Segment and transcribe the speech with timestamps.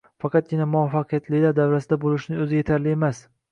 [0.23, 3.25] Faqatgina muvaffaqiyatlilar davrasida bo’lishning o’zi yetarli emas